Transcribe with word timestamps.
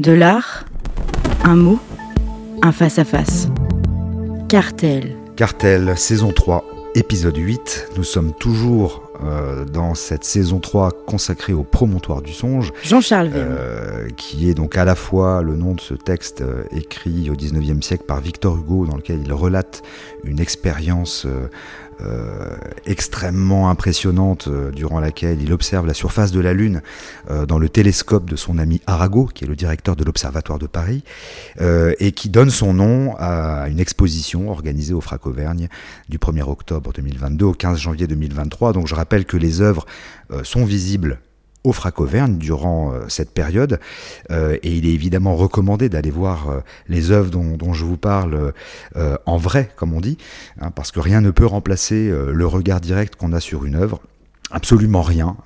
De 0.00 0.10
l'art, 0.10 0.64
un 1.44 1.54
mot, 1.54 1.78
un 2.62 2.72
face-à-face. 2.72 3.46
Cartel. 4.48 5.14
Cartel, 5.36 5.96
saison 5.96 6.32
3, 6.32 6.64
épisode 6.96 7.36
8. 7.36 7.90
Nous 7.96 8.02
sommes 8.02 8.32
toujours 8.32 9.04
euh, 9.22 9.64
dans 9.64 9.94
cette 9.94 10.24
saison 10.24 10.58
3 10.58 10.90
consacrée 11.06 11.52
au 11.52 11.62
promontoire 11.62 12.22
du 12.22 12.32
songe. 12.32 12.72
Jean-Charles 12.82 13.30
euh, 13.34 14.08
qui 14.16 14.50
est 14.50 14.54
donc 14.54 14.76
à 14.76 14.84
la 14.84 14.96
fois 14.96 15.42
le 15.42 15.54
nom 15.54 15.74
de 15.74 15.80
ce 15.80 15.94
texte 15.94 16.40
euh, 16.40 16.64
écrit 16.72 17.30
au 17.30 17.34
19e 17.34 17.80
siècle 17.80 18.02
par 18.04 18.20
Victor 18.20 18.56
Hugo, 18.56 18.86
dans 18.86 18.96
lequel 18.96 19.20
il 19.24 19.32
relate 19.32 19.84
une 20.24 20.40
expérience 20.40 21.24
euh, 22.04 22.56
extrêmement 22.86 23.70
impressionnante 23.70 24.48
euh, 24.48 24.70
durant 24.70 25.00
laquelle 25.00 25.40
il 25.40 25.52
observe 25.52 25.86
la 25.86 25.94
surface 25.94 26.32
de 26.32 26.40
la 26.40 26.52
Lune 26.52 26.82
euh, 27.30 27.46
dans 27.46 27.58
le 27.58 27.68
télescope 27.68 28.28
de 28.28 28.36
son 28.36 28.58
ami 28.58 28.82
Arago, 28.86 29.30
qui 29.32 29.44
est 29.44 29.46
le 29.46 29.56
directeur 29.56 29.96
de 29.96 30.04
l'Observatoire 30.04 30.58
de 30.58 30.66
Paris, 30.66 31.02
et 31.60 32.12
qui 32.12 32.28
donne 32.28 32.50
son 32.50 32.74
nom 32.74 33.14
à 33.18 33.68
une 33.68 33.80
exposition 33.80 34.50
organisée 34.50 34.92
au 34.92 35.00
Frac 35.00 35.26
Auvergne 35.26 35.68
du 36.08 36.18
1er 36.18 36.42
octobre 36.42 36.92
2022 36.92 37.44
au 37.44 37.52
15 37.52 37.78
janvier 37.78 38.06
2023. 38.06 38.72
Donc 38.72 38.86
je 38.86 38.94
rappelle 38.94 39.24
que 39.24 39.36
les 39.36 39.60
œuvres 39.60 39.86
sont 40.42 40.64
visibles 40.64 41.18
au 41.64 41.72
Frac 41.72 41.98
Auvergne 42.00 42.36
durant 42.36 42.92
euh, 42.92 43.06
cette 43.08 43.32
période. 43.32 43.80
Euh, 44.30 44.56
et 44.62 44.76
il 44.76 44.86
est 44.86 44.92
évidemment 44.92 45.34
recommandé 45.34 45.88
d'aller 45.88 46.10
voir 46.10 46.50
euh, 46.50 46.60
les 46.88 47.10
œuvres 47.10 47.30
dont, 47.30 47.72
je 47.72 47.84
vous 47.84 47.96
parle 47.96 48.52
en 49.24 49.36
vrai, 49.38 49.70
comme 49.74 49.94
on 49.94 50.00
dit, 50.00 50.18
hein, 50.60 50.70
parce 50.70 50.92
que 50.92 51.00
rien 51.00 51.22
ne 51.22 51.30
peut 51.30 51.46
remplacer 51.46 52.12
le 52.12 52.46
regard 52.46 52.80
direct 52.80 53.16
qu'on 53.16 53.32
a 53.32 53.40
sur 53.40 53.64
une 53.64 53.74
œuvre. 53.74 54.00
Absolument 54.50 55.00
rien, 55.02 55.36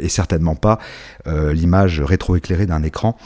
et 0.00 0.08
certainement 0.08 0.56
pas 0.56 0.78
l'image 1.26 2.00
rétroéclairée 2.00 2.66
d'un 2.66 2.82
écran 2.82 3.16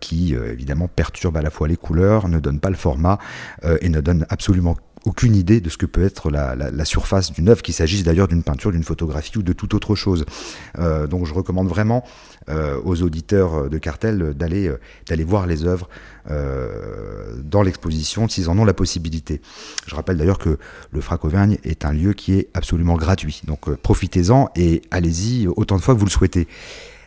qui 0.00 0.34
évidemment 0.34 0.88
perturbe 0.88 1.36
à 1.36 1.42
la 1.42 1.50
fois 1.50 1.68
les 1.68 1.76
couleurs, 1.76 2.28
ne 2.28 2.40
donne 2.40 2.58
pas 2.58 2.70
le 2.70 2.76
format 2.76 3.18
et 3.80 3.88
ne 3.90 4.00
donne 4.00 4.26
absolument 4.30 4.76
aucune 5.04 5.34
idée 5.34 5.60
de 5.60 5.68
ce 5.68 5.76
que 5.76 5.86
peut 5.86 6.04
être 6.04 6.30
la, 6.30 6.84
surface 6.84 7.32
d'une 7.32 7.48
œuvre, 7.48 7.62
qu'il 7.62 7.74
s'agisse 7.74 8.02
d'ailleurs 8.02 8.28
d'une 8.28 8.42
peinture, 8.42 8.72
d'une 8.72 8.82
photographie 8.82 9.36
ou 9.38 9.42
de 9.42 9.52
toute 9.52 9.74
autre 9.74 9.94
chose. 9.94 10.24
Euh, 10.78 11.06
donc 11.06 11.26
je 11.26 11.34
recommande 11.34 11.68
vraiment 11.68 12.04
euh, 12.48 12.80
aux 12.84 13.02
auditeurs 13.02 13.68
de 13.68 13.78
Cartel 13.78 14.34
d'aller 14.34 14.68
euh, 14.68 14.80
d'aller 15.06 15.24
voir 15.24 15.46
les 15.46 15.64
œuvres 15.64 15.88
dans 17.42 17.62
l'exposition 17.62 18.28
s'ils 18.28 18.50
en 18.50 18.58
ont 18.58 18.66
la 18.66 18.74
possibilité. 18.74 19.40
Je 19.86 19.94
rappelle 19.94 20.18
d'ailleurs 20.18 20.38
que 20.38 20.58
le 20.90 21.00
Frac 21.00 21.24
Auvergne 21.24 21.56
est 21.64 21.86
un 21.86 21.92
lieu 21.92 22.12
qui 22.12 22.34
est 22.34 22.48
absolument 22.52 22.96
gratuit. 22.96 23.40
Donc 23.46 23.74
profitez-en 23.76 24.50
et 24.54 24.82
allez-y 24.90 25.46
autant 25.46 25.76
de 25.76 25.80
fois 25.80 25.94
que 25.94 26.00
vous 26.00 26.04
le 26.04 26.10
souhaitez. 26.10 26.46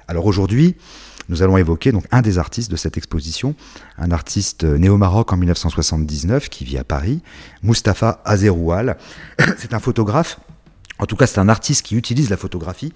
Alors 0.08 0.26
aujourd'hui, 0.26 0.76
nous 1.32 1.42
allons 1.42 1.58
évoquer 1.58 1.92
donc 1.92 2.04
un 2.12 2.22
des 2.22 2.38
artistes 2.38 2.70
de 2.70 2.76
cette 2.76 2.98
exposition, 2.98 3.56
un 3.98 4.12
artiste 4.12 4.64
néo-maroc 4.64 5.34
en 5.34 5.38
1979 5.38 6.50
qui 6.50 6.66
vit 6.66 6.78
à 6.78 6.84
Paris, 6.84 7.22
Mustapha 7.64 8.22
Azeroual. 8.26 8.98
c'est 9.58 9.74
un 9.74 9.80
photographe 9.80 10.40
en 11.02 11.08
tout 11.08 11.16
cas, 11.16 11.26
c'est 11.26 11.40
un 11.40 11.50
artiste 11.50 11.84
qui 11.84 11.96
utilise 11.96 12.30
la 12.30 12.38
photographie 12.38 12.94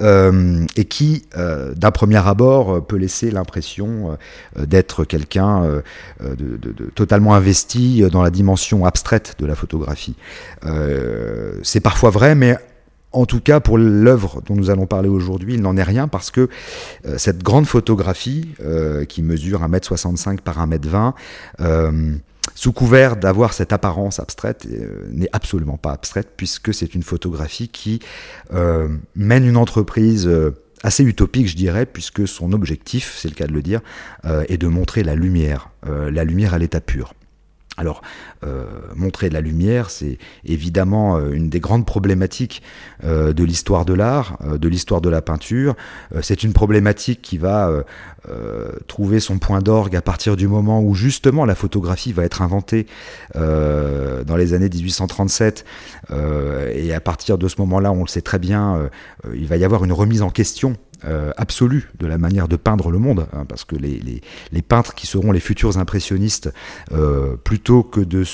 euh, 0.00 0.64
et 0.76 0.86
qui, 0.86 1.26
euh, 1.36 1.74
d'un 1.74 1.90
premier 1.90 2.26
abord, 2.26 2.84
peut 2.86 2.96
laisser 2.96 3.30
l'impression 3.30 4.16
euh, 4.56 4.64
d'être 4.64 5.04
quelqu'un 5.04 5.82
totalement 6.94 7.34
investi 7.34 8.02
dans 8.10 8.22
la 8.22 8.30
dimension 8.30 8.86
abstraite 8.86 9.34
de 9.38 9.44
la 9.44 9.54
photographie. 9.54 10.16
c'est 11.62 11.80
parfois 11.80 12.08
vrai, 12.08 12.34
mais 12.34 12.56
en 13.14 13.26
tout 13.26 13.40
cas, 13.40 13.60
pour 13.60 13.78
l'œuvre 13.78 14.42
dont 14.44 14.56
nous 14.56 14.70
allons 14.70 14.86
parler 14.86 15.08
aujourd'hui, 15.08 15.54
il 15.54 15.62
n'en 15.62 15.76
est 15.76 15.82
rien 15.82 16.08
parce 16.08 16.30
que 16.30 16.48
euh, 17.06 17.16
cette 17.16 17.42
grande 17.42 17.66
photographie, 17.66 18.48
euh, 18.60 19.04
qui 19.04 19.22
mesure 19.22 19.62
1m65 19.62 20.40
par 20.40 20.66
1m20, 20.66 21.14
euh, 21.60 22.12
sous 22.54 22.72
couvert 22.72 23.16
d'avoir 23.16 23.52
cette 23.52 23.72
apparence 23.72 24.18
abstraite, 24.20 24.66
n'est 25.10 25.28
absolument 25.32 25.78
pas 25.78 25.92
abstraite 25.92 26.28
puisque 26.36 26.74
c'est 26.74 26.94
une 26.94 27.02
photographie 27.02 27.68
qui 27.68 28.00
mène 29.16 29.46
une 29.46 29.56
entreprise 29.56 30.30
assez 30.82 31.04
utopique, 31.04 31.48
je 31.48 31.56
dirais, 31.56 31.86
puisque 31.86 32.28
son 32.28 32.52
objectif, 32.52 33.16
c'est 33.18 33.28
le 33.28 33.34
cas 33.34 33.46
de 33.46 33.52
le 33.52 33.62
dire, 33.62 33.80
est 34.24 34.58
de 34.58 34.68
montrer 34.68 35.02
la 35.02 35.14
lumière, 35.14 35.70
la 35.86 36.22
lumière 36.22 36.52
à 36.52 36.58
l'état 36.58 36.82
pur. 36.82 37.14
Alors, 37.76 38.02
euh, 38.44 38.66
montrer 38.94 39.28
de 39.28 39.34
la 39.34 39.40
lumière, 39.40 39.90
c'est 39.90 40.18
évidemment 40.44 41.16
euh, 41.16 41.32
une 41.32 41.48
des 41.48 41.58
grandes 41.58 41.86
problématiques 41.86 42.62
euh, 43.02 43.32
de 43.32 43.42
l'histoire 43.42 43.84
de 43.84 43.94
l'art, 43.94 44.38
de 44.44 44.68
l'histoire 44.68 45.00
de 45.00 45.08
la 45.08 45.22
peinture. 45.22 45.74
c'est 46.22 46.44
une 46.44 46.52
problématique 46.52 47.20
qui 47.22 47.38
va 47.38 47.70
trouver 48.86 49.20
son 49.20 49.38
point 49.38 49.60
d'orgue 49.60 49.96
à 49.96 50.02
partir 50.02 50.36
du 50.36 50.48
moment 50.48 50.80
où 50.80 50.94
justement 50.94 51.44
la 51.44 51.54
photographie 51.54 52.12
va 52.12 52.24
être 52.24 52.42
inventée 52.42 52.86
dans 53.34 54.36
les 54.36 54.54
années 54.54 54.68
1837. 54.68 55.64
et 56.74 56.94
à 56.94 57.00
partir 57.00 57.38
de 57.38 57.48
ce 57.48 57.56
moment-là, 57.60 57.92
on 57.92 58.02
le 58.02 58.08
sait 58.08 58.22
très 58.22 58.38
bien, 58.38 58.88
il 59.34 59.46
va 59.46 59.56
y 59.56 59.64
avoir 59.64 59.84
une 59.84 59.92
remise 59.92 60.22
en 60.22 60.30
question 60.30 60.76
euh, 61.06 61.32
absolue 61.36 61.90
de 61.98 62.06
la 62.06 62.18
manière 62.18 62.48
de 62.48 62.56
peindre 62.56 62.90
le 62.90 62.98
monde, 62.98 63.26
hein, 63.32 63.44
parce 63.46 63.64
que 63.64 63.76
les, 63.76 64.22
peintres 64.62 64.94
qui 64.94 65.06
seront 65.06 65.32
les 65.32 65.40
futurs 65.40 65.76
impressionnistes, 65.76 66.52
euh, 66.92 67.36
plutôt 67.36 67.82
que 67.82 68.00
de, 68.00 68.24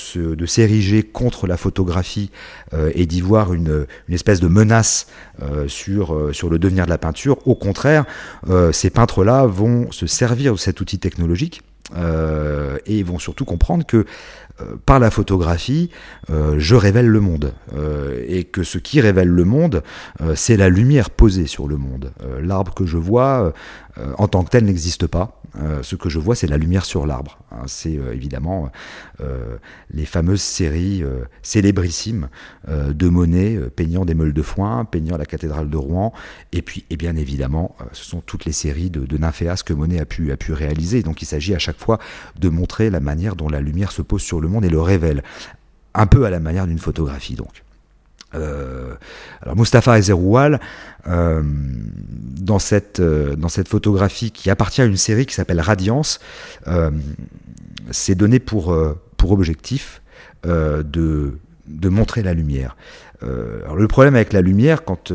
s'ériger 0.45 1.03
contre 1.03 1.47
la 1.47 1.57
photographie 1.57 2.31
euh, 2.73 2.91
et 2.95 3.05
d'y 3.05 3.21
voir 3.21 3.53
une, 3.53 3.85
espèce 4.09 4.39
de 4.39 4.47
menace 4.47 5.07
sur 5.67 6.15
le 6.15 6.59
devenir 6.59 6.85
de 6.85 6.89
la 6.89 6.97
peinture, 6.97 7.45
au 7.47 7.55
contraire, 7.55 8.05
ces 8.71 8.89
peintres-là 8.89 9.45
vont 9.45 9.91
se 9.91 10.05
servir 10.05 10.53
de 10.53 10.59
cet 10.59 10.81
outil 10.81 10.99
technologique. 10.99 11.61
Et 12.85 13.03
vont 13.03 13.19
surtout 13.19 13.45
comprendre 13.45 13.85
que 13.85 14.05
euh, 14.61 14.75
par 14.85 14.99
la 14.99 15.11
photographie, 15.11 15.89
euh, 16.29 16.55
je 16.57 16.75
révèle 16.75 17.07
le 17.07 17.19
monde. 17.19 17.53
Euh, 17.73 18.23
et 18.27 18.43
que 18.43 18.63
ce 18.63 18.77
qui 18.77 19.01
révèle 19.01 19.27
le 19.27 19.43
monde, 19.43 19.83
c'est 20.35 20.57
la 20.57 20.69
lumière 20.69 21.09
posée 21.09 21.47
sur 21.47 21.67
le 21.67 21.77
monde. 21.77 22.11
L'arbre 22.41 22.73
que 22.73 22.85
je 22.85 22.97
vois, 22.97 23.53
en 24.17 24.27
tant 24.27 24.43
que 24.43 24.49
tel, 24.49 24.65
n'existe 24.65 25.07
pas. 25.07 25.40
Euh, 25.57 25.83
ce 25.83 25.95
que 25.95 26.09
je 26.09 26.19
vois, 26.19 26.35
c'est 26.35 26.47
la 26.47 26.57
lumière 26.57 26.85
sur 26.85 27.05
l'arbre. 27.05 27.39
Hein. 27.51 27.63
c'est 27.67 27.97
euh, 27.97 28.13
évidemment 28.13 28.71
euh, 29.19 29.57
les 29.93 30.05
fameuses 30.05 30.41
séries 30.41 31.03
célébrissimes 31.41 32.29
de 32.67 33.09
Monet 33.09 33.57
peignant 33.75 34.05
des 34.05 34.13
meules 34.13 34.33
de 34.33 34.41
foin, 34.41 34.85
peignant 34.85 35.17
la 35.17 35.25
cathédrale 35.25 35.69
de 35.69 35.77
Rouen, 35.77 36.13
et 36.51 36.61
puis, 36.61 36.85
et 36.89 36.97
bien 36.97 37.15
évidemment, 37.15 37.75
ce 37.91 38.03
sont 38.05 38.21
toutes 38.21 38.45
les 38.45 38.51
séries 38.51 38.89
de, 38.89 39.05
de 39.05 39.17
nymphéas 39.17 39.63
que 39.65 39.73
Monet 39.73 39.99
a 39.99 40.05
pu, 40.05 40.31
a 40.31 40.37
pu 40.37 40.53
réaliser. 40.53 41.03
Donc 41.03 41.21
il 41.21 41.25
s'agit 41.25 41.53
à 41.55 41.59
chaque 41.59 41.79
fois 41.79 41.99
de 42.39 42.49
montrer 42.49 42.89
la 42.89 42.99
manière 42.99 43.35
dont 43.35 43.49
la 43.49 43.61
lumière 43.61 43.91
se 43.91 44.01
pose 44.01 44.21
sur 44.21 44.39
le 44.39 44.47
monde 44.47 44.65
et 44.65 44.69
le 44.69 44.81
révèle. 44.81 45.23
Un 45.93 46.07
peu 46.07 46.25
à 46.25 46.29
la 46.29 46.39
manière 46.39 46.67
d'une 46.67 46.79
photographie 46.79 47.35
donc. 47.35 47.63
Euh, 48.33 48.93
alors 49.41 49.57
Mustapha 49.57 49.97
Ezeroual, 49.97 50.59
euh, 51.07 51.41
dans, 51.43 52.59
cette, 52.59 52.99
euh, 52.99 53.35
dans 53.35 53.49
cette 53.49 53.67
photographie 53.67 54.31
qui 54.31 54.49
appartient 54.49 54.81
à 54.81 54.85
une 54.85 54.97
série 54.97 55.25
qui 55.25 55.33
s'appelle 55.33 55.59
Radiance, 55.59 56.19
s'est 57.89 58.15
donné 58.15 58.39
pour, 58.39 58.77
pour 59.17 59.31
objectif 59.31 60.01
de, 60.43 61.37
de 61.67 61.89
montrer 61.89 62.23
la 62.23 62.33
lumière. 62.33 62.77
alors 63.21 63.75
le 63.75 63.87
problème 63.87 64.15
avec 64.15 64.33
la 64.33 64.41
lumière, 64.41 64.83
quand 64.85 65.11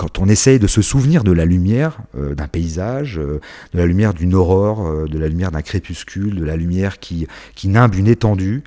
quand 0.00 0.18
on 0.18 0.30
essaye 0.30 0.58
de 0.58 0.66
se 0.66 0.80
souvenir 0.80 1.24
de 1.24 1.30
la 1.30 1.44
lumière 1.44 1.98
euh, 2.16 2.34
d'un 2.34 2.48
paysage, 2.48 3.18
euh, 3.18 3.38
de 3.74 3.78
la 3.78 3.84
lumière 3.84 4.14
d'une 4.14 4.34
aurore, 4.34 4.86
euh, 4.86 5.06
de 5.06 5.18
la 5.18 5.28
lumière 5.28 5.50
d'un 5.50 5.60
crépuscule, 5.60 6.36
de 6.36 6.42
la 6.42 6.56
lumière 6.56 7.00
qui, 7.00 7.28
nimbe 7.64 7.94
une 7.94 8.06
étendue, 8.06 8.64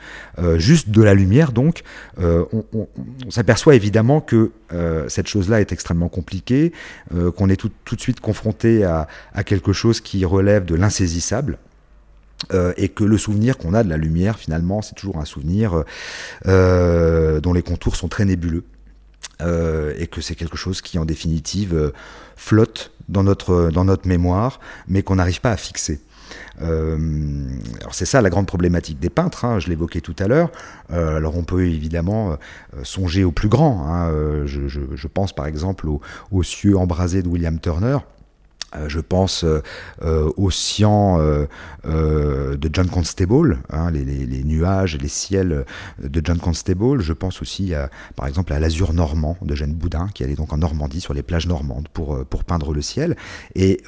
juste 0.58 0.90
de 0.90 1.02
la 1.02 1.16
lumière 1.16 1.52
donc, 1.52 1.82
on, 2.20 2.88
s'aperçoit 3.30 3.74
évidemment 3.74 4.22
que 4.22 4.52
cette 5.08 5.28
chose-là 5.28 5.60
est 5.60 5.72
extrêmement 5.72 6.08
compliquée, 6.08 6.72
qu'on 7.36 7.50
est 7.50 7.56
tout, 7.56 7.70
de 7.70 8.02
suite 8.02 8.20
confronté 8.20 8.84
à, 8.84 9.08
quelque 9.44 9.74
chose 9.74 10.02
qui 10.02 10.26
relève 10.26 10.66
de 10.66 10.76
l'insaisissable. 10.76 11.58
et 12.78 12.90
que 12.90 13.04
le 13.04 13.18
souvenir 13.18 13.58
qu'on 13.58 13.74
a 13.74 13.84
de 13.84 13.90
la 13.90 13.98
lumière, 13.98 14.38
finalement, 14.38 14.82
c'est 14.82 14.96
toujours 14.96 15.18
un 15.18 15.26
souvenir 15.26 15.84
dont 16.46 17.54
les 17.54 17.64
contours 17.64 17.96
sont 17.96 18.08
très 18.08 18.26
nébuleux. 18.26 18.64
Euh, 19.42 19.94
et 19.98 20.08
que 20.08 20.22
c'est 20.22 20.36
quelque 20.36 20.58
chose 20.58 20.82
qui 20.82 20.98
en 21.00 21.06
définitive 21.06 21.74
euh, 21.74 21.92
flotte 22.36 22.92
dans 23.10 23.24
notre, 23.24 23.72
dans 23.72 23.84
notre 23.84 24.08
mémoire, 24.08 24.60
mais 24.88 25.02
qu'on 25.04 25.16
n'arrive 25.16 25.42
pas 25.42 25.52
à 25.52 25.58
fixer. 25.58 26.00
Euh, 26.62 26.98
alors 27.82 27.94
c'est 27.94 28.06
ça 28.06 28.22
la 28.22 28.30
grande 28.30 28.48
problématique 28.48 29.00
des 29.00 29.10
peintres, 29.10 29.44
hein, 29.46 29.60
je 29.60 29.70
l'évoquais 29.70 30.02
tout 30.02 30.16
à 30.20 30.28
l'heure. 30.28 30.52
alors 30.90 31.36
on 31.36 31.44
peut 31.44 31.66
évidemment 31.66 32.38
songer 32.84 33.24
au 33.24 33.32
plus 33.32 33.50
grand. 33.50 33.86
Hein, 33.88 34.46
je, 34.46 34.68
je, 34.68 35.08
pense 35.08 35.34
par 35.34 35.48
exemple 35.48 35.88
aux 36.32 36.44
cieux 36.44 36.78
embrasés 36.78 37.22
de 37.22 37.28
William 37.28 37.60
Turner. 37.60 37.98
Euh, 38.76 38.90
je 38.90 39.00
pense 39.00 39.44
euh, 39.44 39.62
euh, 40.04 40.32
au 40.38 40.52
Cyan 40.52 41.20
de 41.84 42.70
John 42.72 42.88
Constable, 42.88 43.60
hein, 43.70 43.92
les, 43.92 44.44
nuages 44.44 44.96
et 44.96 44.98
les 44.98 45.08
ciels 45.08 45.66
de 46.02 46.22
John 46.24 46.40
Constable. 46.40 47.02
Je 47.02 47.14
pense 47.14 47.42
aussi, 47.42 47.74
à, 47.74 47.90
par 48.16 48.28
exemple, 48.28 48.54
à 48.54 48.60
l'Azur 48.60 48.94
normand 48.94 49.38
de 49.42 49.56
Jeanne 49.56 49.74
Boudin, 49.74 50.08
qui 50.14 50.24
allait 50.24 50.36
donc 50.36 50.54
en 50.54 50.58
Normandie, 50.58 51.02
sur 51.02 51.14
les 51.14 51.24
plages 51.24 51.48
normandes, 51.48 51.88
pour, 51.94 52.26
pour 52.26 52.44
peindre 52.44 52.74
le 52.74 52.82
ciel. 52.82 53.16
Et 53.56 53.82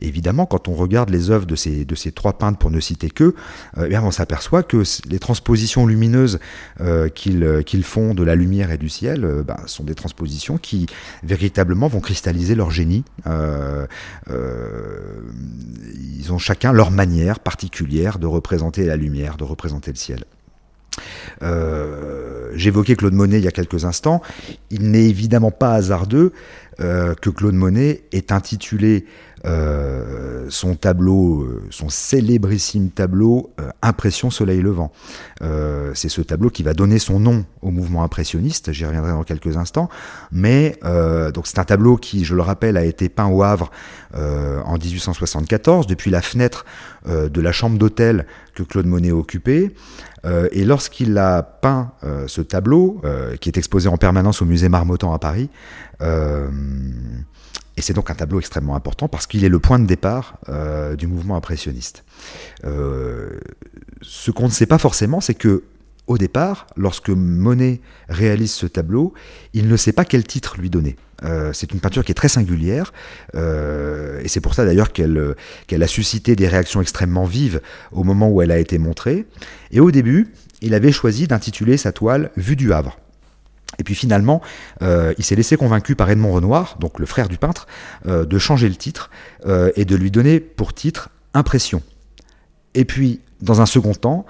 évidemment, 0.00 0.46
quand 0.46 0.68
on 0.68 0.74
regarde 0.74 1.10
les 1.10 1.30
œuvres 1.30 1.46
de 1.46 1.56
ces, 1.56 1.84
de 1.84 1.94
ces 1.94 2.12
trois 2.12 2.34
peintres, 2.34 2.58
pour 2.58 2.70
ne 2.70 2.80
citer 2.80 3.10
que, 3.10 3.34
eh 3.78 3.98
on 3.98 4.10
s'aperçoit 4.10 4.62
que 4.62 4.82
les 5.08 5.18
transpositions 5.18 5.86
lumineuses 5.86 6.38
qu'ils 7.14 7.84
font 7.84 8.14
de 8.14 8.22
la 8.22 8.34
lumière 8.34 8.70
et 8.70 8.78
du 8.78 8.88
ciel 8.88 9.42
ben, 9.46 9.58
sont 9.66 9.84
des 9.84 9.94
transpositions 9.94 10.58
qui 10.58 10.86
véritablement 11.22 11.88
vont 11.88 12.00
cristalliser 12.00 12.54
leur 12.54 12.70
génie. 12.70 13.04
Euh, 14.28 15.20
ils 15.94 16.32
ont 16.32 16.38
chacun 16.38 16.72
leur 16.72 16.90
manière 16.90 17.40
particulière 17.40 18.18
de 18.18 18.26
représenter 18.26 18.84
la 18.84 18.96
lumière, 18.96 19.36
de 19.36 19.44
représenter 19.44 19.90
le 19.90 19.96
ciel. 19.96 20.24
Euh, 21.42 22.50
j'évoquais 22.54 22.96
Claude 22.96 23.14
Monet 23.14 23.38
il 23.38 23.44
y 23.44 23.48
a 23.48 23.52
quelques 23.52 23.84
instants. 23.84 24.20
Il 24.70 24.90
n'est 24.90 25.08
évidemment 25.08 25.50
pas 25.50 25.72
hasardeux 25.72 26.32
euh, 26.80 27.14
que 27.14 27.30
Claude 27.30 27.54
Monet 27.54 28.02
ait 28.12 28.32
intitulé 28.32 29.06
euh, 29.46 30.46
son 30.50 30.74
tableau, 30.74 31.42
euh, 31.42 31.62
son 31.70 31.88
célébrissime 31.88 32.90
tableau 32.90 33.54
Impression 33.80 34.30
Soleil 34.30 34.60
Levant. 34.60 34.92
c'est 35.94 36.08
ce 36.08 36.20
tableau 36.20 36.50
qui 36.50 36.62
va 36.62 36.74
donner 36.74 36.98
son 36.98 37.20
nom 37.20 37.44
au 37.62 37.70
mouvement 37.70 38.02
impressionniste, 38.02 38.72
j'y 38.72 38.84
reviendrai 38.84 39.12
dans 39.12 39.22
quelques 39.22 39.56
instants, 39.56 39.88
mais 40.32 40.78
donc 41.34 41.46
c'est 41.46 41.58
un 41.58 41.64
tableau 41.64 41.96
qui, 41.96 42.24
je 42.24 42.34
le 42.34 42.42
rappelle, 42.42 42.76
a 42.76 42.84
été 42.84 43.08
peint 43.08 43.28
au 43.28 43.42
Havre 43.42 43.70
en 44.14 44.76
1874, 44.76 45.86
depuis 45.86 46.10
la 46.10 46.20
fenêtre 46.20 46.64
de 47.06 47.40
la 47.40 47.52
chambre 47.52 47.78
d'hôtel 47.78 48.26
que 48.54 48.62
Claude 48.62 48.86
Monet 48.86 49.12
occupait. 49.12 49.72
et 50.24 50.64
lorsqu'il 50.64 51.16
a 51.18 51.42
peint 51.42 51.92
ce 52.26 52.40
tableau, 52.40 53.00
qui 53.40 53.48
est 53.48 53.56
exposé 53.56 53.88
en 53.88 53.96
permanence 53.96 54.42
au 54.42 54.44
musée 54.44 54.68
Marmottan 54.68 55.12
à 55.12 55.18
Paris, 55.18 55.48
et 57.80 57.82
c'est 57.82 57.94
donc 57.94 58.10
un 58.10 58.14
tableau 58.14 58.40
extrêmement 58.40 58.76
important 58.76 59.08
parce 59.08 59.26
qu'il 59.26 59.42
est 59.42 59.48
le 59.48 59.58
point 59.58 59.78
de 59.78 59.86
départ 59.86 60.38
euh, 60.50 60.96
du 60.96 61.06
mouvement 61.06 61.34
impressionniste. 61.34 62.04
Euh, 62.64 63.40
ce 64.02 64.30
qu'on 64.30 64.44
ne 64.44 64.50
sait 64.50 64.66
pas 64.66 64.76
forcément, 64.76 65.22
c'est 65.22 65.32
que 65.32 65.64
au 66.06 66.18
départ, 66.18 66.66
lorsque 66.76 67.08
Monet 67.08 67.80
réalise 68.10 68.52
ce 68.52 68.66
tableau, 68.66 69.14
il 69.54 69.66
ne 69.66 69.78
sait 69.78 69.92
pas 69.92 70.04
quel 70.04 70.24
titre 70.24 70.56
lui 70.58 70.68
donner. 70.68 70.96
Euh, 71.24 71.54
c'est 71.54 71.72
une 71.72 71.80
peinture 71.80 72.04
qui 72.04 72.10
est 72.10 72.14
très 72.14 72.28
singulière, 72.28 72.92
et 73.34 74.28
c'est 74.28 74.42
pour 74.42 74.52
ça 74.52 74.66
d'ailleurs 74.66 74.92
qu'elle 74.92 75.34
qu'elle 75.66 75.82
a 75.82 75.86
suscité 75.86 76.36
des 76.36 76.48
réactions 76.48 76.82
extrêmement 76.82 77.24
vives 77.24 77.62
au 77.92 78.04
moment 78.04 78.28
où 78.28 78.42
elle 78.42 78.50
a 78.50 78.58
été 78.58 78.76
montrée. 78.76 79.24
Et 79.70 79.80
au 79.80 79.90
début, 79.90 80.34
il 80.60 80.74
avait 80.74 80.92
choisi 80.92 81.26
d'intituler 81.26 81.78
sa 81.78 81.92
toile 81.92 82.30
Vue 82.36 82.56
du 82.56 82.74
Havre. 82.74 82.98
Et 83.78 83.84
puis 83.84 83.94
finalement, 83.94 84.42
euh, 84.82 85.14
il 85.18 85.24
s'est 85.24 85.36
laissé 85.36 85.56
convaincu 85.56 85.94
par 85.94 86.10
Edmond 86.10 86.32
Renoir, 86.32 86.76
donc 86.80 86.98
le 86.98 87.06
frère 87.06 87.28
du 87.28 87.38
peintre, 87.38 87.66
euh, 88.06 88.24
de 88.24 88.38
changer 88.38 88.68
le 88.68 88.74
titre 88.74 89.10
euh, 89.46 89.70
et 89.76 89.84
de 89.84 89.96
lui 89.96 90.10
donner 90.10 90.40
pour 90.40 90.74
titre 90.74 91.10
Impression. 91.32 91.82
Et 92.74 92.84
puis, 92.84 93.20
dans 93.40 93.60
un 93.62 93.66
second 93.66 93.94
temps, 93.94 94.26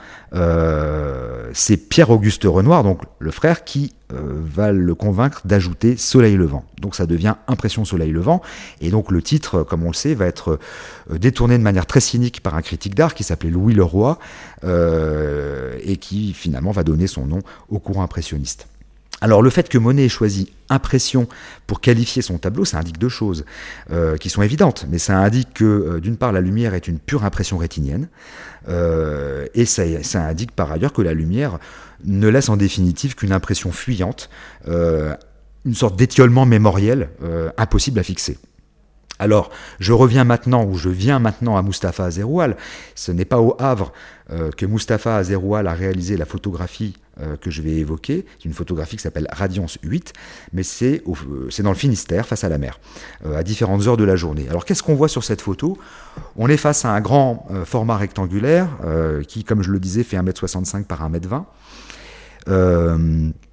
c'est 1.52 1.76
Pierre-Auguste 1.76 2.44
Renoir, 2.44 2.84
donc 2.84 3.02
le 3.18 3.32
frère, 3.32 3.64
qui 3.64 3.92
va 4.08 4.70
le 4.70 4.94
convaincre 4.94 5.42
d'ajouter 5.44 5.96
Soleil 5.96 6.36
levant. 6.36 6.64
Donc 6.80 6.94
ça 6.94 7.06
devient 7.06 7.34
Impression 7.48 7.84
Soleil 7.84 8.12
levant. 8.12 8.40
Et 8.80 8.90
donc 8.90 9.10
le 9.10 9.20
titre, 9.20 9.64
comme 9.64 9.82
on 9.82 9.88
le 9.88 9.94
sait, 9.94 10.14
va 10.14 10.26
être 10.26 10.60
détourné 11.10 11.58
de 11.58 11.62
manière 11.62 11.86
très 11.86 12.00
cynique 12.00 12.40
par 12.40 12.54
un 12.54 12.62
critique 12.62 12.94
d'art 12.94 13.14
qui 13.14 13.24
s'appelait 13.24 13.50
Louis 13.50 13.74
Leroy, 13.74 14.16
et 14.62 15.96
qui 15.96 16.32
finalement 16.32 16.70
va 16.70 16.84
donner 16.84 17.08
son 17.08 17.26
nom 17.26 17.40
au 17.68 17.80
courant 17.80 18.04
impressionniste. 18.04 18.69
Alors 19.20 19.42
le 19.42 19.50
fait 19.50 19.68
que 19.68 19.78
Monet 19.78 20.04
ait 20.04 20.08
choisi 20.08 20.52
impression 20.70 21.28
pour 21.66 21.80
qualifier 21.80 22.22
son 22.22 22.38
tableau, 22.38 22.64
ça 22.64 22.78
indique 22.78 22.98
deux 22.98 23.08
choses 23.08 23.44
euh, 23.90 24.16
qui 24.16 24.30
sont 24.30 24.42
évidentes, 24.42 24.86
mais 24.88 24.98
ça 24.98 25.18
indique 25.18 25.52
que 25.54 25.64
euh, 25.64 26.00
d'une 26.00 26.16
part 26.16 26.32
la 26.32 26.40
lumière 26.40 26.74
est 26.74 26.88
une 26.88 26.98
pure 26.98 27.24
impression 27.24 27.58
rétinienne, 27.58 28.08
euh, 28.68 29.46
et 29.54 29.66
ça, 29.66 29.82
indique 30.14 30.52
par 30.52 30.72
ailleurs 30.72 30.92
que 30.92 31.02
la 31.02 31.12
lumière 31.12 31.58
ne 32.04 32.28
laisse 32.28 32.48
en 32.48 32.56
définitive 32.56 33.14
qu'une 33.14 33.32
impression 33.32 33.72
fuyante, 33.72 34.30
une 34.66 35.74
sorte 35.74 35.96
d'étiolement 35.96 36.46
mémoriel 36.46 37.10
impossible 37.58 37.98
à 37.98 38.02
fixer. 38.02 38.38
Alors, 39.18 39.50
je 39.80 39.92
reviens 39.92 40.24
maintenant, 40.24 40.64
ou 40.64 40.76
je 40.76 40.88
viens 40.88 41.18
maintenant 41.18 41.58
à 41.58 41.62
Mustapha 41.62 42.06
Azeroual. 42.06 42.56
Ce 42.94 43.12
n'est 43.12 43.26
pas 43.26 43.38
au 43.38 43.54
Havre 43.58 43.92
que 44.56 44.64
Mustapha 44.64 45.16
Azeroual 45.16 45.66
a 45.66 45.74
réalisé 45.74 46.16
la 46.16 46.24
photographie 46.24 46.94
euh, 47.20 47.36
que 47.36 47.50
je 47.50 47.62
vais 47.62 47.72
évoquer, 47.72 48.24
une 48.44 48.52
photographie 48.52 48.96
qui 48.96 49.02
s'appelle 49.02 49.26
Radiance 49.30 49.78
8, 49.82 50.12
mais 50.52 50.62
c'est 50.62 51.02
dans 51.62 51.70
le 51.70 51.76
Finistère, 51.76 52.26
face 52.26 52.44
à 52.44 52.48
la 52.48 52.58
mer, 52.58 52.80
euh, 53.24 53.36
à 53.36 53.42
différentes 53.42 53.86
heures 53.86 53.96
de 53.96 54.04
la 54.04 54.16
journée. 54.16 54.46
Alors 54.48 54.64
qu'est-ce 54.64 54.82
qu'on 54.82 54.94
voit 54.94 55.08
sur 55.08 55.24
cette 55.24 55.40
photo? 55.40 55.78
On 56.36 56.48
est 56.48 56.56
face 56.56 56.84
à 56.84 56.90
un 56.90 57.00
grand 57.00 57.46
euh, 57.50 57.64
format 57.64 57.96
rectangulaire 57.96 58.68
qui, 59.28 59.44
comme 59.44 59.62
je 59.62 59.70
le 59.70 59.78
disais, 59.78 60.02
fait 60.02 60.16
1m65 60.16 60.84
par 60.84 61.08
1m20. 61.08 61.44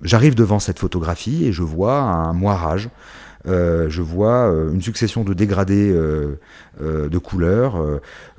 J'arrive 0.01 0.35
devant 0.35 0.59
cette 0.59 0.79
photographie 0.79 1.45
et 1.45 1.51
je 1.51 1.63
vois 1.63 1.99
un 1.99 2.33
moirage 2.33 2.89
euh, 2.89 3.26
je 3.47 4.01
vois 4.01 4.51
euh, 4.51 4.71
une 4.73 4.81
succession 4.81 5.23
de 5.23 5.33
dégradés 5.33 5.91
euh, 5.91 6.37
de 6.79 7.17
couleurs. 7.17 7.83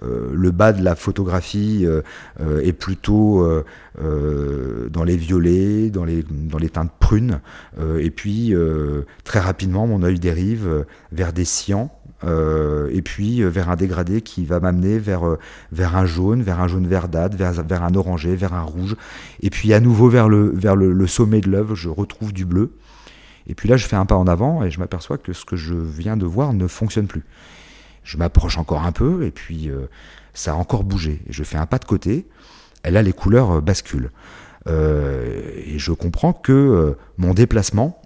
le 0.03 0.51
bas 0.53 0.73
de 0.73 0.83
la 0.83 0.95
photographie 0.95 1.85
est 2.39 2.73
plutôt 2.73 3.45
dans 3.99 5.05
les 5.05 5.17
violets, 5.17 5.91
dans 5.91 6.05
les, 6.05 6.23
teintes 6.71 6.93
prunes. 7.01 7.41
et 7.99 8.11
puis, 8.11 8.55
très 9.25 9.41
rapidement, 9.41 9.89
mon 9.89 10.05
œil 10.05 10.21
dérive 10.21 10.85
vers 11.11 11.33
des 11.33 11.45
cyans. 11.45 11.91
et 12.25 13.03
puis 13.03 13.43
vers 13.43 13.71
un 13.71 13.77
dégradé 13.77 14.21
qui 14.21 14.45
va 14.45 14.61
m'amener 14.61 15.01
vers, 15.01 15.25
un 15.97 16.07
jaune, 16.07 16.43
vers 16.43 16.61
un 16.61 16.69
jaune 16.69 16.87
verdâtre, 16.87 17.37
vers, 17.37 17.83
un 17.83 17.95
orangé, 17.97 18.37
vers 18.37 18.55
un 18.55 18.63
rouge, 18.63 18.95
et 19.41 19.51
puis 19.51 19.73
à 19.73 19.81
nouveau 19.81 20.09
vers 20.09 20.29
le 20.29 21.07
sommet 21.09 21.41
de 21.41 21.51
l'œuvre, 21.51 21.75
je 21.75 21.89
retrouve 21.89 22.33
du 22.33 22.45
bleu. 22.45 22.71
Et 23.49 23.55
puis 23.55 23.69
là, 23.69 23.77
je 23.77 23.87
fais 23.87 23.97
un 23.97 24.07
pas 24.07 24.15
en 24.15 24.27
avant 24.27 24.63
et 24.63 24.71
je 24.71 24.79
m'aperçois 24.79 25.19
que 25.19 25.33
ce 25.33 25.45
que 25.45 25.57
je 25.57 25.75
viens 25.75 26.17
de 26.17 26.27
voir 26.27 26.53
ne 26.53 26.67
fonctionne 26.67 27.07
plus. 27.07 27.25
Je 28.05 28.17
m'approche 28.17 28.59
encore 28.59 28.85
un 28.85 28.93
peu 28.93 29.25
et 29.25 29.31
puis 29.31 29.71
euh, 29.71 29.89
ça 30.35 30.53
a 30.53 30.55
encore 30.55 30.85
bougé. 30.85 31.23
Je 31.29 31.43
fais 31.45 31.57
un 31.57 31.67
pas 31.67 31.79
de 31.79 31.85
côté. 31.85 32.27
Et 32.85 32.91
là, 32.91 33.03
les 33.03 33.13
couleurs 33.13 33.57
euh, 33.57 33.61
basculent. 33.61 34.11
Euh, 34.69 35.41
et 35.57 35.79
je 35.79 35.93
comprends 35.93 36.33
que 36.33 36.97
mon 37.17 37.35
déplacement 37.35 38.01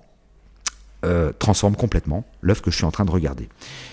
transforme 1.40 1.74
complètement 1.74 2.24
l'œuvre 2.42 2.62
que 2.62 2.70
je 2.70 2.76
suis 2.76 2.84
en 2.84 2.92
train 2.92 3.04
de 3.04 3.10
regarder. 3.10 3.48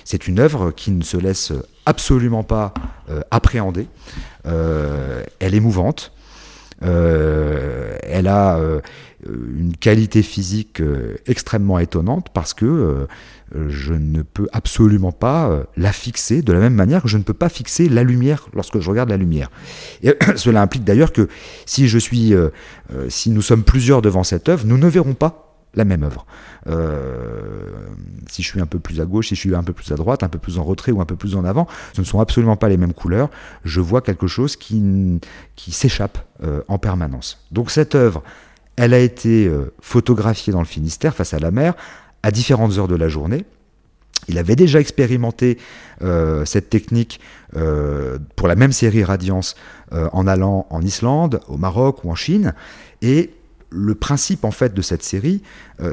C'est 0.06 0.28
une 0.28 0.38
œuvre 0.38 0.70
qui 0.70 0.92
ne 0.92 1.02
se 1.02 1.18
laisse 1.18 1.52
absolument 1.88 2.44
pas 2.44 2.72
appréhender. 3.32 3.88
elle 4.44 5.56
est 5.56 5.60
mouvante. 5.60 6.12
Elle 6.82 8.28
a 8.28 8.60
euh, 9.28 9.36
une 9.58 9.76
qualité 9.76 10.24
physique 10.24 10.80
euh, 10.80 11.16
extrêmement 11.28 11.78
étonnante 11.78 12.28
parce 12.34 12.54
que 12.54 12.66
euh, 12.66 13.06
je 13.68 13.94
ne 13.94 14.22
peux 14.22 14.48
absolument 14.54 15.12
pas 15.12 15.64
la 15.76 15.92
fixer 15.92 16.42
de 16.42 16.54
la 16.54 16.60
même 16.60 16.76
manière 16.76 17.02
que 17.02 17.10
je 17.10 17.18
ne 17.18 17.24
peux 17.24 17.34
pas 17.34 17.50
fixer 17.50 17.90
la 17.90 18.04
lumière 18.04 18.48
lorsque 18.54 18.80
je 18.80 18.90
regarde 18.90 19.10
la 19.10 19.18
lumière. 19.18 19.50
Et 20.04 20.14
cela 20.36 20.62
implique 20.62 20.84
d'ailleurs 20.84 21.12
que 21.12 21.28
si 21.66 21.88
je 21.88 21.98
suis, 21.98 22.34
si 23.08 23.32
nous 23.32 23.42
sommes 23.42 23.64
plusieurs 23.64 24.04
devant 24.04 24.24
cette 24.24 24.50
œuvre, 24.50 24.68
nous 24.68 24.78
ne 24.78 24.88
verrons 24.88 25.16
pas 25.16 25.49
la 25.76 25.86
même 25.86 26.04
œuvre. 26.04 26.26
si 28.30 28.42
je 28.44 28.48
suis 28.48 28.62
un 28.62 28.66
peu 28.66 28.80
plus 28.80 29.02
à 29.02 29.06
gauche, 29.06 29.30
si 29.30 29.36
je 29.36 29.40
suis 29.40 29.56
un 29.56 29.64
peu 29.64 29.74
plus 29.74 29.92
à 29.92 29.96
droite, 29.96 30.24
un 30.24 30.30
peu 30.30 30.40
plus 30.40 30.58
en 30.60 30.64
retrait 30.64 30.92
ou 30.92 31.02
un 31.02 31.06
peu 31.06 31.16
plus 31.16 31.36
en 31.36 31.46
avant, 31.46 31.68
ce 31.94 32.02
ne 32.02 32.06
sont 32.06 32.20
absolument 32.20 32.56
pas 32.56 32.70
les 32.70 32.78
mêmes 32.78 32.94
couleurs. 32.94 33.30
Je 33.64 33.80
vois 33.80 34.02
quelque 34.02 34.28
chose 34.28 34.56
qui, 34.56 35.20
qui 35.56 35.72
s'échappe 35.72 36.18
en 36.68 36.78
permanence. 36.80 37.46
Donc 37.52 37.72
cette 37.72 37.96
œuvre, 37.96 38.24
elle 38.80 38.94
a 38.94 39.00
été 39.00 39.46
euh, 39.46 39.74
photographiée 39.82 40.54
dans 40.54 40.60
le 40.60 40.66
Finistère 40.66 41.14
face 41.14 41.34
à 41.34 41.40
la 41.40 41.52
mer 41.52 41.74
à 42.24 42.32
différentes 42.32 42.78
heures 42.78 42.88
de 42.88 42.96
la 42.96 43.10
journée. 43.10 43.44
Il 44.30 44.38
avait 44.38 44.56
déjà 44.56 44.80
expérimenté 44.80 45.58
euh, 46.02 46.46
cette 46.46 46.70
technique 46.70 47.20
euh, 47.58 48.20
pour 48.38 48.48
la 48.48 48.56
même 48.56 48.72
série 48.72 49.04
Radiance 49.04 49.56
en 49.92 50.28
allant 50.28 50.66
en 50.70 50.82
Islande, 50.82 51.42
au 51.50 51.58
Maroc 51.58 52.06
ou 52.06 52.12
en 52.12 52.16
Chine. 52.16 52.54
Et 53.02 53.32
le 53.70 53.96
principe 53.96 54.46
en 54.46 54.52
fait 54.52 54.74
de 54.74 54.82
cette 54.82 55.04
série, 55.04 55.42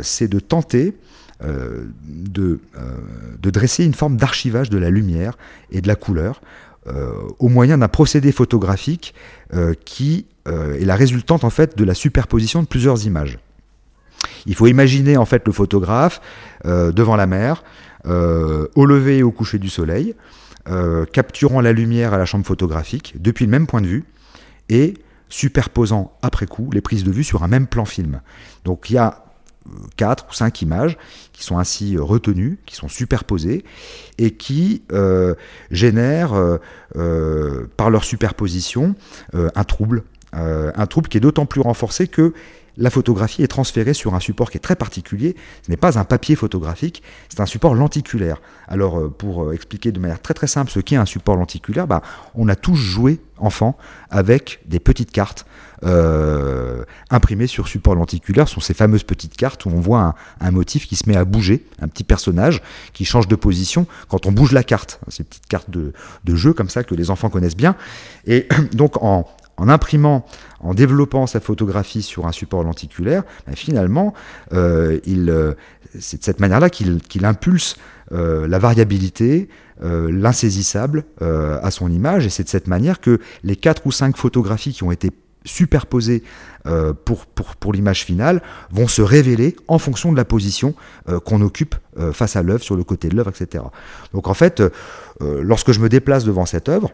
c'est 0.03 0.29
de 0.29 0.41
tenter 0.41 0.97
de, 1.43 2.61
de, 3.39 3.51
dresser 3.51 3.85
une 3.85 3.93
forme 3.93 4.17
d'archivage 4.17 4.71
de 4.71 4.79
la 4.79 4.89
lumière 4.89 5.37
et 5.71 5.83
de 5.83 5.89
la 5.89 5.95
couleur 5.95 6.41
au 7.39 7.49
moyen 7.49 7.79
d'un 7.79 7.89
procédé 7.89 8.33
photographique 8.33 9.15
qui 9.85 10.27
euh, 10.49 10.79
est 10.81 10.85
la 10.85 10.95
résultante 10.95 11.43
en 11.43 11.51
fait 11.51 11.77
de 11.77 11.85
la 11.85 11.95
superposition 11.95 12.63
de 12.63 12.69
plusieurs 12.69 13.05
images. 13.05 13.39
Il 14.47 14.55
faut 14.55 14.69
imaginer 14.69 15.17
en 15.17 15.25
fait 15.25 15.43
le 15.45 15.53
photographe 15.53 16.21
euh, 16.65 16.93
devant 16.93 17.17
la 17.17 17.27
mer, 17.27 17.65
au 18.05 18.87
lever 18.87 19.19
et 19.19 19.23
au 19.25 19.33
coucher 19.33 19.59
du 19.59 19.69
soleil, 19.69 20.15
capturant 21.13 21.61
la 21.61 21.73
lumière 21.73 22.15
à 22.15 22.19
la 22.19 22.25
chambre 22.25 22.47
photographique 22.47 23.15
depuis 23.19 23.47
le 23.47 23.51
même 23.51 23.67
point 23.67 23.81
de 23.81 23.89
vue 23.89 24.05
et 24.69 24.95
superposant 25.29 26.13
après 26.23 26.47
coup 26.47 26.71
les 26.73 26.81
prises 26.81 27.05
de 27.05 27.11
vue 27.11 27.25
sur 27.25 27.43
un 27.43 27.49
même 27.49 27.67
plan 27.67 27.85
film. 27.85 28.21
Donc 28.65 28.91
il 28.91 28.95
y 28.95 28.99
a 28.99 29.27
quatre 29.97 30.27
ou 30.31 30.33
cinq 30.33 30.63
images 30.63 30.97
qui 31.33 31.43
sont 31.45 31.59
ainsi 31.59 31.97
retenues, 31.99 32.59
qui 32.67 32.77
sont 32.77 32.89
superposées 32.89 33.65
et 34.19 34.33
qui 34.33 34.83
euh, 34.93 35.35
génèrent 35.71 36.35
euh, 36.35 36.59
euh, 36.97 37.67
par 37.77 37.91
leur 37.91 38.05
superposition 38.05 38.95
un 39.33 39.65
trouble, 39.65 40.05
un 40.33 40.87
trouble 40.87 41.09
qui 41.09 41.17
est 41.17 41.21
d'autant 41.21 41.47
plus 41.47 41.61
renforcé 41.61 42.09
que 42.09 42.35
la 42.79 42.91
photographie 42.91 43.43
est 43.43 43.49
transférée 43.49 43.95
sur 43.95 44.15
un 44.15 44.21
support 44.21 44.51
qui 44.51 44.59
est 44.59 44.61
très 44.61 44.77
particulier. 44.77 45.35
Ce 45.65 45.71
n'est 45.71 45.77
pas 45.77 45.99
un 45.99 46.05
papier 46.05 46.37
photographique, 46.37 47.03
c'est 47.29 47.41
un 47.41 47.47
support 47.47 47.75
lenticulaire. 47.75 48.41
Alors, 48.69 48.99
euh, 48.99 49.09
pour 49.09 49.45
euh, 49.45 49.53
expliquer 49.53 49.93
de 49.93 49.99
manière 49.99 50.21
très 50.21 50.35
très 50.35 50.47
simple 50.47 50.71
ce 50.71 50.81
qu'est 50.81 50.97
un 50.97 51.07
support 51.07 51.37
lenticulaire, 51.37 51.87
bah, 51.87 52.03
on 52.35 52.49
a 52.49 52.57
tous 52.57 52.75
joué, 52.75 53.21
enfant, 53.39 53.77
avec 54.11 54.61
des 54.67 54.81
petites 54.81 55.11
cartes 55.11 55.47
euh, 55.85 56.85
imprimées 57.11 57.47
sur 57.47 57.69
support 57.69 57.95
lenticulaire. 57.95 58.49
Ce 58.49 58.55
sont 58.55 58.61
ces 58.61 58.75
fameuses 58.75 59.05
petites 59.05 59.37
cartes 59.37 59.65
où 59.65 59.71
on 59.71 59.81
voit 59.81 60.15
un, 60.41 60.51
motif 60.51 60.87
qui 60.87 60.97
se 60.97 61.09
met 61.09 61.17
à 61.17 61.25
bouger, 61.25 61.65
un 61.81 61.89
petit 61.89 62.05
personnage 62.05 62.63
qui 62.93 63.05
change 63.05 63.29
de 63.29 63.37
position 63.37 63.87
quand 64.09 64.27
on 64.27 64.33
bouge 64.33 64.53
la 64.53 64.63
carte. 64.63 65.01
Ces 65.09 65.25
petites 65.25 65.47
cartes 65.47 65.71
de, 65.71 65.93
de 66.25 66.35
jeu 66.35 66.53
comme 66.53 66.69
ça 66.69 66.83
que 66.83 66.95
les 66.95 67.11
enfants 67.11 67.31
connaissent 67.31 67.57
bien. 67.57 67.77
Et 68.27 68.49
donc, 68.73 69.03
en, 69.03 69.27
en 69.57 69.69
imprimant, 69.69 70.27
en 70.61 70.75
développant 70.75 71.27
sa 71.27 71.41
photographie 71.41 72.03
sur 72.03 72.27
un 72.27 72.33
support 72.33 72.63
lenticulaire, 72.63 73.23
ben, 73.47 73.55
finalement, 73.57 74.15
euh, 74.53 74.99
euh, 75.07 75.55
c'est 75.99 76.19
de 76.19 76.25
cette 76.25 76.41
manière-là 76.41 76.71
qu'il 76.71 77.25
impulse 77.25 77.77
euh, 78.13 78.47
la 78.47 78.59
variabilité, 78.59 79.49
l'insaisissable 79.83 81.05
à 81.21 81.71
son 81.71 81.93
image, 81.93 82.25
et 82.25 82.31
c'est 82.31 82.45
de 82.45 82.49
cette 82.49 82.67
manière 82.67 82.99
que 82.99 83.21
les 83.45 83.57
quatre 83.57 83.87
ou 83.87 83.93
cinq 83.93 84.17
photographies 84.17 84.73
qui 84.73 84.85
ont 84.85 84.91
été 84.91 85.11
superposées 85.45 86.23
pour, 87.05 87.27
pour, 87.27 87.75
l'image 87.75 88.03
finale 88.03 88.43
vont 88.71 88.89
se 88.89 89.03
révéler 89.03 89.55
en 89.69 89.79
fonction 89.79 90.13
de 90.13 90.17
la 90.17 90.25
position 90.25 90.75
qu'on 91.27 91.43
occupe 91.43 91.75
face 92.15 92.37
à 92.37 92.43
l'œuvre, 92.43 92.63
sur 92.63 92.75
le 92.75 92.85
côté 92.85 93.11
de 93.11 93.17
l'œuvre, 93.17 93.29
etc. 93.39 93.65
Donc 94.15 94.29
en 94.29 94.35
fait, 94.35 94.63
lorsque 95.21 95.73
je 95.73 95.81
me 95.81 95.91
déplace 95.91 96.25
devant 96.25 96.47
cette 96.47 96.71
œuvre, 96.71 96.93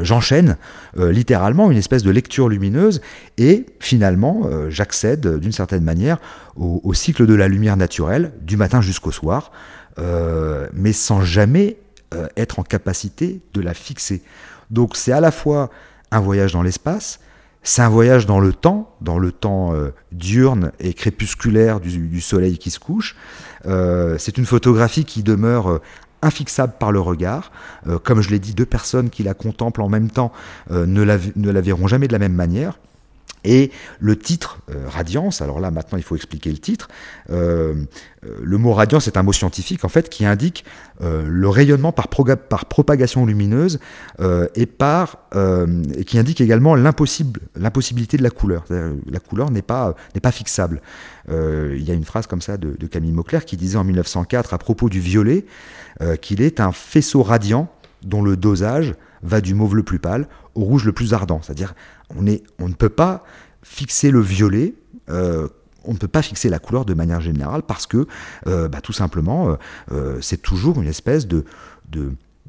j'enchaîne 0.00 0.56
euh, 0.98 1.12
littéralement 1.12 1.70
une 1.70 1.76
espèce 1.76 2.02
de 2.02 2.10
lecture 2.10 2.48
lumineuse 2.48 3.00
et 3.38 3.66
finalement 3.80 4.42
euh, 4.44 4.70
j'accède 4.70 5.38
d'une 5.38 5.52
certaine 5.52 5.84
manière 5.84 6.18
au, 6.56 6.92
cycle 6.94 7.26
de 7.26 7.34
la 7.34 7.48
lumière 7.48 7.76
naturelle 7.76 8.32
du 8.42 8.56
matin 8.56 8.82
jusqu'au 8.82 9.10
soir, 9.10 9.52
mais 10.74 10.92
sans 10.92 11.22
jamais 11.22 11.78
être 12.36 12.58
en 12.58 12.62
capacité 12.62 13.40
de 13.54 13.62
la 13.62 13.72
fixer. 13.72 14.22
Donc 14.70 14.96
c'est 14.96 15.12
à 15.12 15.20
la 15.20 15.30
fois 15.30 15.70
un 16.10 16.20
voyage 16.20 16.52
dans 16.52 16.62
l'espace, 16.62 17.20
c'est 17.62 17.80
un 17.80 17.88
voyage 17.88 18.26
dans 18.26 18.38
le 18.38 18.52
temps, 18.52 18.94
dans 19.00 19.18
le 19.18 19.32
temps 19.32 19.72
diurne 20.12 20.72
et 20.78 20.92
crépusculaire 20.92 21.80
du, 21.80 22.20
soleil 22.20 22.58
qui 22.58 22.70
se 22.70 22.78
couche. 22.78 23.16
c'est 23.64 24.36
une 24.36 24.46
photographie 24.46 25.06
qui 25.06 25.22
demeure 25.22 25.80
infixable 26.22 26.74
par 26.78 26.92
le 26.92 27.00
regard. 27.00 27.52
Euh, 27.86 27.98
comme 27.98 28.22
je 28.22 28.30
l'ai 28.30 28.38
dit, 28.38 28.54
deux 28.54 28.66
personnes 28.66 29.10
qui 29.10 29.22
la 29.22 29.34
contemplent 29.34 29.82
en 29.82 29.88
même 29.88 30.10
temps 30.10 30.32
euh, 30.70 30.86
ne, 30.86 31.02
la, 31.02 31.18
ne 31.36 31.50
la 31.50 31.60
verront 31.60 31.86
jamais 31.86 32.06
de 32.08 32.12
la 32.12 32.18
même 32.18 32.34
manière. 32.34 32.78
Et 33.44 33.70
le 34.00 34.16
titre 34.16 34.60
euh, 34.70 34.88
radiance, 34.88 35.42
alors 35.42 35.60
là 35.60 35.70
maintenant 35.70 35.98
il 35.98 36.04
faut 36.04 36.16
expliquer 36.16 36.50
le 36.50 36.58
titre, 36.58 36.88
le 37.28 38.58
mot 38.58 38.72
radiance 38.72 39.08
est 39.08 39.16
un 39.16 39.22
mot 39.22 39.32
scientifique 39.32 39.84
en 39.84 39.88
fait 39.88 40.08
qui 40.08 40.24
indique 40.24 40.64
le 41.00 41.48
rayonnement 41.48 41.90
par, 41.90 42.06
propagation 42.08 43.26
lumineuse 43.26 43.80
et, 44.54 44.66
par, 44.66 45.28
qui 46.06 46.18
indique 46.18 46.40
également 46.40 46.76
l'impossibilité 46.76 48.16
de 48.16 48.22
la 48.22 48.30
couleur. 48.30 48.64
La 48.70 49.18
couleur 49.18 49.50
n'est 49.50 49.62
pas, 49.62 49.96
pas 50.22 50.30
fixable. 50.30 50.80
il 51.28 51.82
y 51.82 51.90
a 51.90 51.94
une 51.94 52.04
phrase 52.04 52.28
comme 52.28 52.42
ça 52.42 52.56
de, 52.56 52.86
Camille 52.86 53.12
Mauclerc 53.12 53.44
qui 53.44 53.56
disait 53.56 53.78
en 53.78 53.84
1904 53.84 54.54
à 54.54 54.58
propos 54.58 54.88
du 54.88 55.00
violet, 55.00 55.44
euh, 56.00 56.16
qu'il 56.16 56.40
est 56.40 56.60
un 56.60 56.72
faisceau 56.72 57.22
radiant 57.22 57.68
dont 58.02 58.22
le 58.22 58.36
dosage 58.36 58.94
va 59.22 59.40
du 59.40 59.54
mauve 59.54 59.76
le 59.76 59.82
plus 59.82 59.98
pâle 59.98 60.28
au 60.54 60.62
rouge 60.62 60.84
le 60.84 60.92
plus 60.92 61.14
ardent. 61.14 61.40
C'est-à-dire, 61.42 61.74
on, 62.10 62.24
on 62.58 62.68
ne 62.68 62.74
peut 62.74 62.88
pas 62.88 63.24
fixer 63.62 64.10
le 64.10 64.20
violet. 64.20 64.74
Euh, 65.08 65.48
on 65.84 65.92
ne 65.92 65.98
peut 65.98 66.08
pas 66.08 66.22
fixer 66.22 66.48
la 66.48 66.60
couleur 66.60 66.84
de 66.84 66.94
manière 66.94 67.20
générale 67.20 67.62
parce 67.62 67.86
que, 67.86 68.06
euh, 68.46 68.68
bah, 68.68 68.80
tout 68.80 68.92
simplement, 68.92 69.56
c'est 70.20 70.40
toujours 70.40 70.80
une 70.80 70.86
espèce 70.86 71.26
de 71.26 71.44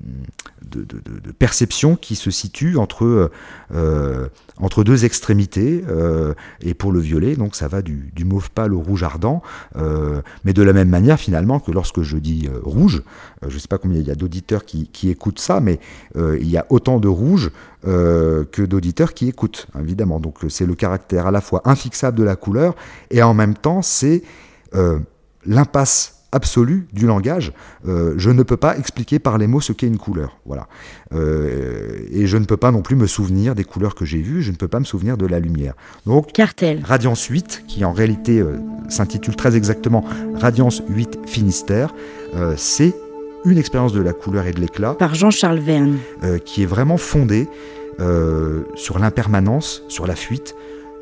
de, 0.01 1.31
perception 1.31 1.95
qui 1.95 2.15
se 2.15 2.31
situe 2.31 2.77
entre, 2.77 3.31
euh, 3.73 4.27
entre 4.57 4.83
deux 4.83 5.05
extrémités. 5.05 5.83
Euh, 5.87 6.33
et 6.61 6.73
pour 6.73 6.91
le 6.91 6.99
violet, 6.99 7.35
donc 7.35 7.55
ça 7.55 7.67
va 7.67 7.81
du, 7.81 8.11
mauve 8.25 8.51
pâle 8.51 8.73
au 8.73 8.79
rouge 8.79 9.03
ardent. 9.03 9.41
Euh, 9.75 10.21
mais 10.45 10.53
de 10.53 10.63
la 10.63 10.73
même 10.73 10.89
manière, 10.89 11.19
finalement, 11.19 11.59
que 11.59 11.71
lorsque 11.71 12.01
je 12.01 12.17
dis 12.17 12.49
rouge, 12.63 13.03
je 13.47 13.53
ne 13.53 13.59
sais 13.59 13.67
pas 13.67 13.77
combien 13.77 13.99
il 13.99 14.07
y 14.07 14.11
a 14.11 14.15
d'auditeurs 14.15 14.65
qui, 14.65 14.87
qui, 14.87 15.09
écoutent 15.09 15.39
ça, 15.39 15.59
mais 15.59 15.79
il 16.15 16.49
y 16.49 16.57
a 16.57 16.65
autant 16.69 16.99
de 16.99 17.07
rouge 17.07 17.51
que 17.83 18.61
d'auditeurs 18.61 19.13
qui 19.13 19.27
écoutent, 19.27 19.67
évidemment. 19.79 20.19
Donc 20.19 20.37
c'est 20.49 20.65
le 20.65 20.75
caractère 20.75 21.27
à 21.27 21.31
la 21.31 21.41
fois 21.41 21.61
infixable 21.65 22.17
de 22.17 22.23
la 22.23 22.35
couleur 22.35 22.75
et 23.11 23.21
en 23.21 23.33
même 23.33 23.55
temps, 23.55 23.81
c'est 23.81 24.23
l'impasse 25.45 26.22
absolue 26.33 26.87
du 26.91 27.05
langage. 27.05 27.53
Euh, 27.87 28.15
je 28.17 28.31
ne 28.31 28.43
peux 28.43 28.57
pas 28.57 28.77
expliquer 28.77 29.19
par 29.19 29.37
les 29.37 29.47
mots 29.47 29.61
ce 29.61 29.71
qu'est 29.71 29.87
une 29.87 29.97
couleur. 29.97 30.37
Voilà. 30.45 30.67
Euh, 31.13 32.05
et 32.11 32.27
je 32.27 32.37
ne 32.37 32.45
peux 32.45 32.57
pas 32.57 32.71
non 32.71 32.81
plus 32.81 32.95
me 32.95 33.07
souvenir 33.07 33.55
des 33.55 33.63
couleurs 33.63 33.95
que 33.95 34.03
j'ai 34.03 34.21
vues, 34.21 34.41
je 34.41 34.51
ne 34.51 34.57
peux 34.57 34.67
pas 34.67 34.79
me 34.79 34.85
souvenir 34.85 35.15
de 35.15 35.27
la 35.27 35.39
lumière. 35.39 35.75
Donc, 36.05 36.33
Cartel. 36.33 36.81
Radiance 36.83 37.23
8, 37.25 37.63
qui 37.67 37.85
en 37.85 37.93
réalité 37.93 38.39
euh, 38.39 38.57
s'intitule 38.89 39.35
très 39.35 39.55
exactement 39.55 40.03
Radiance 40.35 40.81
8 40.89 41.19
Finistère, 41.25 41.93
c'est 42.57 42.95
une 43.45 43.59
expérience 43.59 43.93
de 43.93 44.01
la 44.01 44.11
couleur 44.11 44.47
et 44.47 44.51
de 44.51 44.59
l'éclat. 44.59 44.95
Par 44.95 45.13
Jean-Charles 45.13 45.59
Verne. 45.59 45.97
qui 46.45 46.63
est 46.63 46.65
vraiment 46.65 46.97
fondée 46.97 47.47
sur 48.75 48.97
l'impermanence, 48.97 49.83
sur 49.87 50.07
la 50.07 50.15
fuite, 50.15 50.55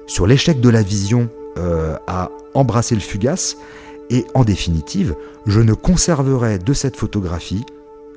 sur 0.07 0.27
l'échec 0.27 0.59
de 0.59 0.69
la 0.69 0.81
vision 0.81 1.29
à 1.55 2.31
embrasser 2.53 2.95
le 2.95 3.01
fugace 3.01 3.55
et 4.11 4.25
en 4.35 4.43
définitive, 4.43 5.15
je 5.47 5.61
ne 5.61 5.73
conserverai 5.73 6.59
de 6.59 6.73
cette 6.73 6.97
photographie 6.97 7.65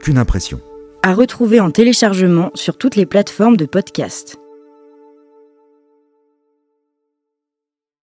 qu'une 0.01 0.19
impression. 0.19 0.61
À 1.03 1.15
retrouver 1.15 1.61
en 1.61 1.71
téléchargement 1.71 2.51
sur 2.55 2.77
toutes 2.77 2.97
les 2.97 3.07
plateformes 3.07 3.57
de 3.57 3.67
podcast. 3.67 4.39